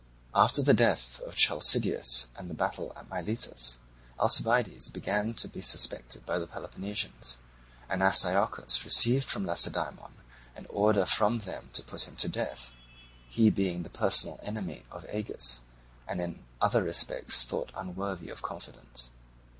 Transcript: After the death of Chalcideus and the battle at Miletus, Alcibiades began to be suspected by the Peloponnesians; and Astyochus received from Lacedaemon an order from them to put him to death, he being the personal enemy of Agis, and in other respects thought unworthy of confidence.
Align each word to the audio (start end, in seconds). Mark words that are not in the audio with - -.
After 0.33 0.63
the 0.63 0.73
death 0.73 1.19
of 1.27 1.35
Chalcideus 1.35 2.29
and 2.35 2.49
the 2.49 2.55
battle 2.55 2.91
at 2.95 3.07
Miletus, 3.11 3.77
Alcibiades 4.19 4.89
began 4.89 5.35
to 5.35 5.47
be 5.47 5.61
suspected 5.61 6.25
by 6.25 6.39
the 6.39 6.47
Peloponnesians; 6.47 7.37
and 7.87 8.01
Astyochus 8.01 8.83
received 8.83 9.25
from 9.29 9.45
Lacedaemon 9.45 10.15
an 10.55 10.65
order 10.71 11.05
from 11.05 11.37
them 11.41 11.69
to 11.73 11.83
put 11.83 12.07
him 12.07 12.15
to 12.15 12.27
death, 12.27 12.73
he 13.29 13.51
being 13.51 13.83
the 13.83 13.91
personal 13.91 14.39
enemy 14.41 14.85
of 14.89 15.05
Agis, 15.05 15.61
and 16.07 16.19
in 16.19 16.47
other 16.59 16.81
respects 16.81 17.45
thought 17.45 17.71
unworthy 17.75 18.29
of 18.31 18.41
confidence. 18.41 19.11